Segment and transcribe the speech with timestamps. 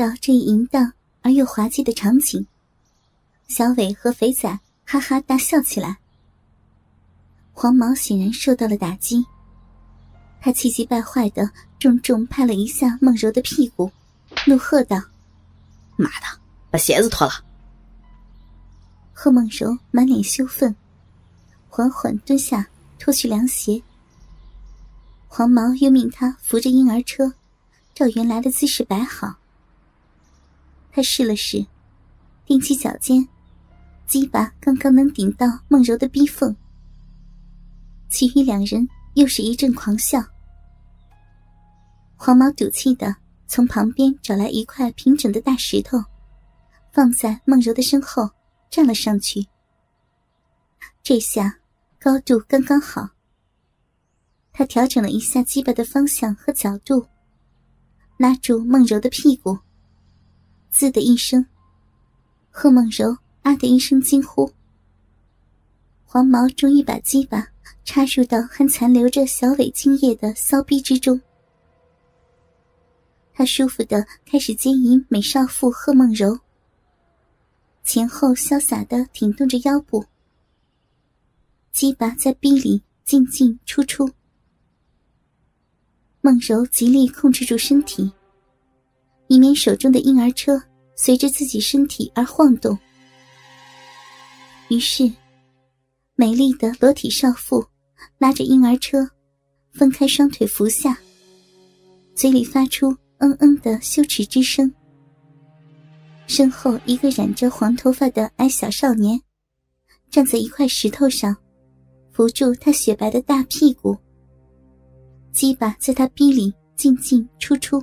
[0.00, 2.46] 到这一淫荡而又滑稽的场景，
[3.48, 4.48] 小伟和肥仔
[4.86, 5.98] 哈哈大笑起来。
[7.52, 9.26] 黄毛显然受到了打击，
[10.40, 13.92] 他气急败坏的重重拍了一下梦柔的屁股，
[14.46, 14.96] 怒喝道
[15.96, 16.26] ：“妈的，
[16.70, 17.32] 把鞋子脱了！”
[19.12, 20.74] 贺梦柔满脸羞愤，
[21.68, 22.66] 缓缓蹲下
[22.98, 23.82] 脱去凉鞋。
[25.28, 27.34] 黄毛又命他扶着婴儿车，
[27.94, 29.36] 照原来的姿势摆好。
[30.92, 31.64] 他试了试，
[32.46, 33.26] 踮起脚尖，
[34.06, 36.54] 鸡巴刚刚能顶到梦柔的逼缝。
[38.08, 40.20] 其余两人又是一阵狂笑。
[42.16, 43.14] 黄毛赌气的
[43.46, 45.96] 从旁边找来一块平整的大石头，
[46.92, 48.28] 放在梦柔的身后，
[48.68, 49.46] 站了上去。
[51.02, 51.56] 这下
[51.98, 53.08] 高度刚刚好。
[54.52, 57.06] 他调整了一下鸡巴的方向和角度，
[58.18, 59.56] 拉住梦柔的屁股。
[60.70, 61.44] 滋的一声，
[62.50, 64.50] 贺梦柔啊的一声惊呼。
[66.04, 67.46] 黄毛终于把鸡巴
[67.84, 71.20] 插入到还残留着小尾精液的骚逼之中。
[73.32, 76.38] 他舒服的开始奸淫美少妇贺梦柔，
[77.82, 80.04] 前后潇洒的挺动着腰部，
[81.72, 84.10] 鸡巴在逼里进进出出。
[86.20, 88.12] 梦柔极力控制住身体，
[89.30, 90.60] 以免手中的婴儿车
[90.96, 92.76] 随着自己身体而晃动。
[94.68, 95.08] 于是，
[96.16, 97.64] 美丽的裸体少妇
[98.18, 99.08] 拉着婴儿车，
[99.72, 100.98] 分开双腿伏下，
[102.12, 104.68] 嘴里发出“嗯嗯”的羞耻之声。
[106.26, 109.20] 身后一个染着黄头发的矮小少年，
[110.10, 111.36] 站在一块石头上，
[112.10, 113.96] 扶住他雪白的大屁股。
[115.32, 117.80] 鸡巴在他逼里进进出出，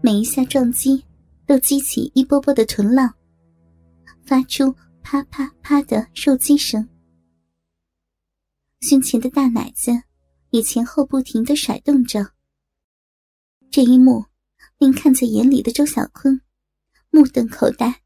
[0.00, 1.04] 每一下撞击
[1.44, 3.12] 都激起一波波的臀浪，
[4.24, 6.88] 发出啪啪啪的受击声。
[8.80, 9.90] 胸前的大奶子
[10.50, 12.24] 也前后不停的甩动着。
[13.70, 14.24] 这一幕
[14.78, 16.40] 令看在眼里的周小坤
[17.10, 18.02] 目瞪口呆，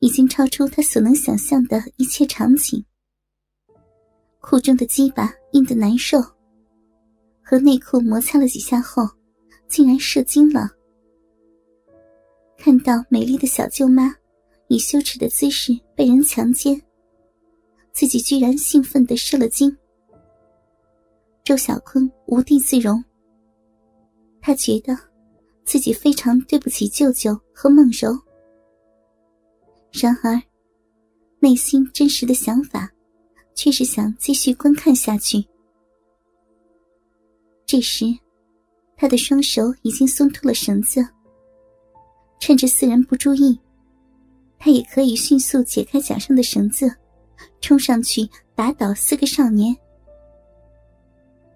[0.00, 2.84] 已经超出他所能想象的一切场景。
[4.40, 6.18] 裤中的鸡巴硬得难受。
[7.42, 9.06] 和内裤摩擦了几下后，
[9.68, 10.70] 竟然射精了。
[12.56, 14.14] 看到美丽的小舅妈
[14.68, 16.80] 以羞耻的姿势被人强奸，
[17.92, 19.76] 自己居然兴奋的射了精。
[21.44, 23.04] 周小坤无地自容，
[24.40, 24.96] 他觉得
[25.64, 28.18] 自己非常对不起舅舅和梦柔。
[29.92, 30.40] 然而，
[31.40, 32.90] 内心真实的想法
[33.54, 35.44] 却是想继续观看下去。
[37.66, 38.06] 这时，
[39.04, 41.06] 他的双手已经松脱了绳子。
[42.40, 43.60] 趁着四人不注意，
[44.58, 46.90] 他也可以迅速解开脚上的绳子，
[47.60, 49.76] 冲上去打倒四个少年。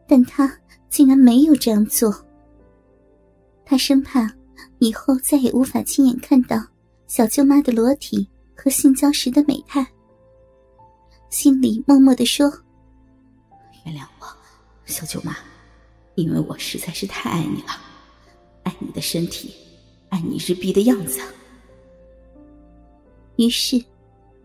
[0.07, 0.55] 但他
[0.91, 2.15] 竟然没有这样做。
[3.65, 4.31] 他生怕
[4.79, 6.63] 以后再也无法亲眼看到
[7.07, 9.87] 小舅妈的裸体和性交时的美态，
[11.31, 12.47] 心里默默的说
[13.87, 14.27] ：“原谅我，
[14.85, 15.35] 小舅妈。”
[16.19, 17.69] 因为我实在是太爱你了，
[18.65, 19.55] 爱你的身体，
[20.09, 21.21] 爱你日逼的样子。
[23.37, 23.81] 于是，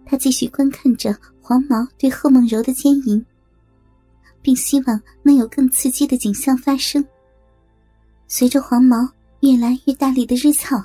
[0.06, 3.26] 他继续观看着黄毛对贺梦柔的奸淫，
[4.40, 7.04] 并希望能有更刺激的景象发生。
[8.28, 10.80] 随着黄毛越来越大力的日操，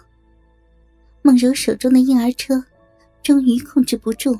[1.20, 2.64] 梦柔手中的婴儿车
[3.22, 4.34] 终于控制不住，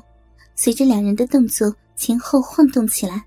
[0.55, 3.23] 随着两人的动作前后晃动起来。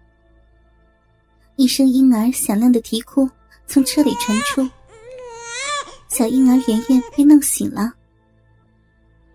[1.56, 3.28] 一声婴儿响亮的啼哭
[3.66, 4.68] 从车里传出，
[6.08, 7.92] 小婴儿圆圆被弄醒了。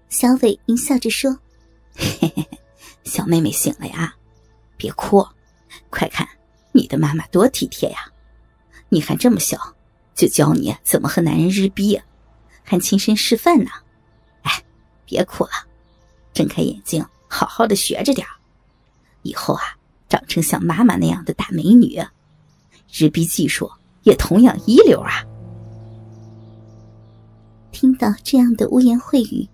[0.10, 1.32] 小伟淫笑着说
[1.96, 2.60] ：“嘿嘿嘿，
[3.04, 4.14] 小妹妹醒了呀，
[4.78, 5.26] 别哭，
[5.90, 6.28] 快看
[6.72, 8.12] 你的妈妈多体贴呀！
[8.90, 9.76] 你还这么小，
[10.16, 12.02] 就教你怎么和男人日逼，
[12.64, 13.70] 还亲身示范呢。
[14.42, 14.64] 哎，
[15.06, 15.52] 别哭了，
[16.34, 18.28] 睁开眼睛，好好的学着点
[19.22, 19.77] 以后啊。”
[20.10, 22.02] 长成像妈妈那样的大美女，
[22.92, 23.70] 日逼技术
[24.04, 25.26] 也同样一流啊！
[27.72, 29.48] 听到这样的污言秽语，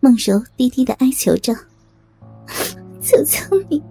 [0.00, 1.54] 梦柔低低的哀求着
[3.02, 3.82] ：“求求你，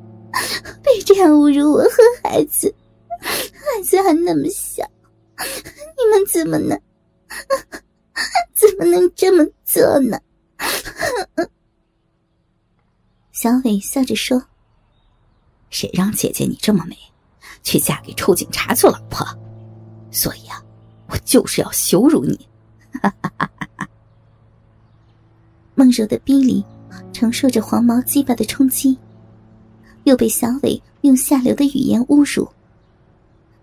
[0.82, 1.90] 别这样侮辱我和
[2.24, 2.74] 孩子，
[3.20, 4.84] 孩子还那么小，
[5.38, 6.82] 你们怎么能，
[8.56, 10.18] 怎么能这么做呢？”
[13.32, 14.42] 小伟笑着说。
[15.70, 16.98] 谁让姐姐你这么美，
[17.64, 19.26] 却嫁给臭警察做老婆？
[20.12, 20.64] 所以啊，
[21.08, 22.48] 我就是要羞辱你！
[25.76, 26.66] 梦柔的逼里
[27.14, 28.98] 承受着黄毛鸡巴的冲击，
[30.04, 32.50] 又被小伟用下流的语言侮辱，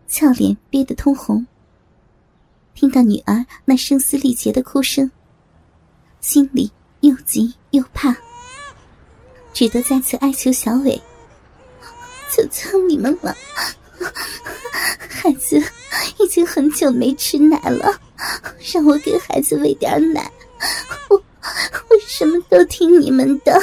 [0.07, 1.47] 俏脸憋得通红。
[2.75, 5.11] 听到女儿那声嘶力竭的哭声，
[6.21, 6.71] 心里
[7.01, 8.17] 又急又怕，
[9.53, 11.01] 只得再次哀求小伟
[12.37, 13.35] ：“求求你们了，
[15.09, 15.59] 孩子
[16.19, 17.99] 已经很久没吃奶了，
[18.73, 20.31] 让我给孩子喂点奶。
[21.09, 23.59] 我我什么都听你们的。”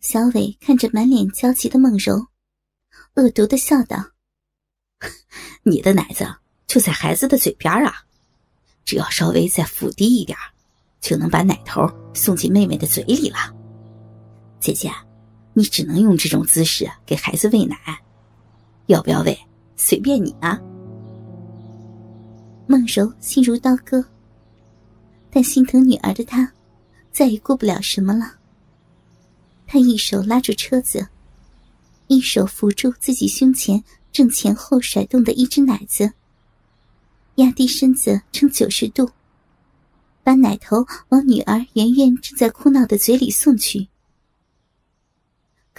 [0.00, 2.26] 小伟看着满脸焦急的梦柔，
[3.14, 4.02] 恶毒的笑道
[5.62, 6.26] ：“你的奶子
[6.66, 7.94] 就在孩子的嘴边啊，
[8.84, 10.36] 只要稍微再俯低一点，
[11.00, 13.54] 就能把奶头送进妹妹的嘴里了。
[14.58, 14.90] 姐姐，
[15.60, 17.76] 你只能用这种姿势给孩子喂奶，
[18.86, 19.38] 要不要喂
[19.76, 20.58] 随便你啊。”
[22.66, 24.02] 梦柔心如刀割，
[25.30, 26.50] 但心疼女儿的她，
[27.12, 28.36] 再也顾不了什么了。
[29.66, 31.06] 他一手拉住车子，
[32.06, 36.10] 一手扶住自己胸前正前后甩动的一只奶子，
[37.34, 39.06] 压低身子呈九十度，
[40.24, 43.86] 把奶头往女儿圆圆正在哭闹的嘴里送去。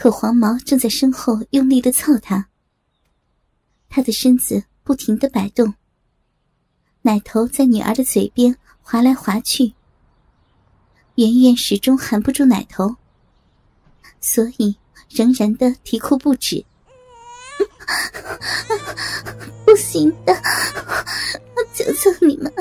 [0.01, 2.47] 可黄毛正在身后用力的操他，
[3.87, 5.75] 他的身子不停的摆动，
[7.03, 9.73] 奶头在女儿的嘴边滑来滑去，
[11.17, 12.95] 圆圆始终含不住奶头。
[14.19, 14.75] 所以，
[15.07, 16.65] 仍然的啼哭不止。
[19.63, 20.33] 不行的，
[21.75, 22.51] 求求你们，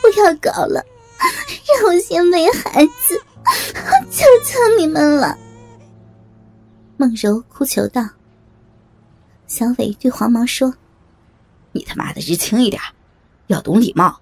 [0.00, 0.80] 不要搞了，
[1.82, 3.20] 让我先喂孩子，
[4.12, 5.36] 求求你们了。
[7.00, 8.06] 梦柔哭求道。
[9.46, 10.74] 小伟对黄毛说
[11.72, 12.78] ：“你他妈的日轻一点，
[13.46, 14.20] 要懂礼貌。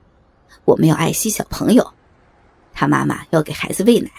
[0.64, 1.92] 我们要爱惜小朋友，
[2.72, 4.10] 他妈妈要给孩子喂奶，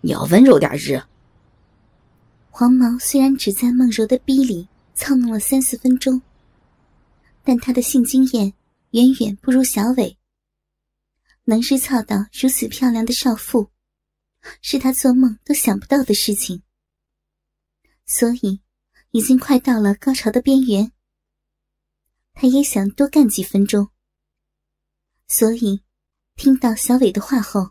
[0.00, 1.02] 你要温柔点日。”
[2.50, 6.22] 黄毛虽然只在梦柔的逼里操弄了三四分钟，
[7.44, 8.54] 但他的性经验
[8.92, 10.16] 远远不如小伟。
[11.44, 13.68] 能日操到如此漂亮的少妇，
[14.62, 16.62] 是他做梦都想不到的事情。
[18.14, 18.60] 所以，
[19.12, 20.92] 已经快到了高潮的边缘。
[22.34, 23.88] 他也想多干几分钟，
[25.28, 25.82] 所以，
[26.36, 27.70] 听到小伟的话后，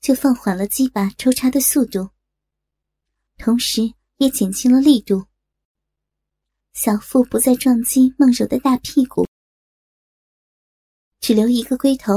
[0.00, 2.10] 就放缓了鸡巴抽插的速度。
[3.38, 5.26] 同时也减轻了力度。
[6.72, 9.26] 小腹不再撞击梦柔的大屁股，
[11.18, 12.12] 只留一个龟头，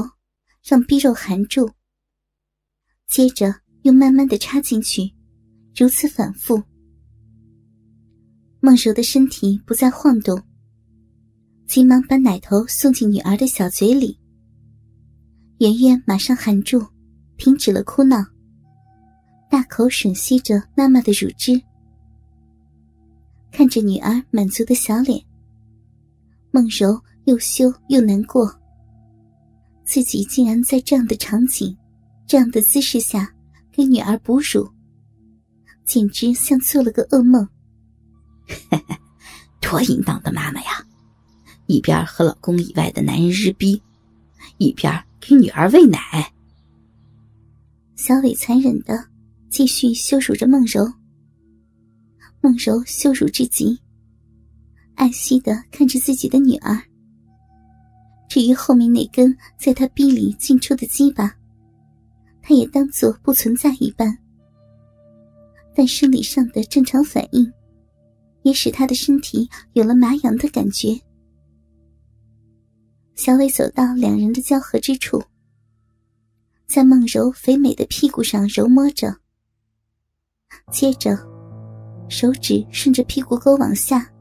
[0.62, 1.72] 让逼肉含住。
[3.08, 5.12] 接着又慢慢的插进去，
[5.76, 6.64] 如此反复。
[8.65, 10.42] 梦柔的身体不再晃动，
[11.68, 14.18] 急忙把奶头送进女儿的小嘴里。
[15.57, 16.81] 圆圆马上含住，
[17.36, 18.25] 停止了哭闹。
[19.50, 21.62] 大口吮吸着妈妈的乳汁，
[23.51, 25.21] 看着女儿满足的小脸，
[26.51, 28.50] 梦柔又羞又难过。
[29.83, 31.77] 自己竟然在这样的场景、
[32.25, 33.30] 这样的姿势下
[33.74, 34.65] 给女儿哺乳，
[35.83, 37.45] 简直像做了个噩梦。
[38.48, 38.57] 嘿
[38.88, 38.98] 嘿
[39.62, 40.86] 多淫荡的妈妈呀！
[41.68, 43.81] 一边和老公以外的男人日逼，
[44.58, 46.00] 一边给女儿喂奶。
[47.96, 49.08] 小伟残忍的。
[49.50, 50.84] 继续羞辱着梦柔，
[52.41, 53.79] 梦柔羞辱至极，
[54.96, 56.82] 爱惜的看着自己的女儿。
[58.27, 61.32] 至于后面那根在他逼里进出的鸡巴，
[62.41, 64.18] 他也当作不存在一般。
[65.75, 67.53] 但生理上的正常反应，
[68.44, 71.00] 也使他的身体有了麻痒的感觉。
[73.16, 75.22] 小伟走到两人的交合之处，
[76.66, 79.16] 在梦柔肥美的屁股上揉摸着。
[80.72, 81.18] 接着，
[82.10, 84.12] 手指顺着屁股沟往下，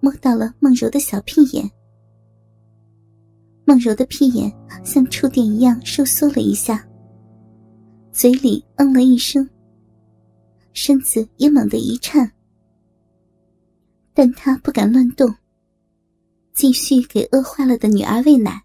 [0.00, 1.70] 摸到了梦柔的小屁眼。
[3.64, 4.50] 梦柔的屁眼
[4.84, 6.86] 像触电一样收缩了一下，
[8.10, 9.46] 嘴里嗯了一声，
[10.72, 12.30] 身子也猛地一颤，
[14.18, 15.32] 但他不敢乱动，
[16.52, 18.64] 继续给饿坏了的女儿喂奶。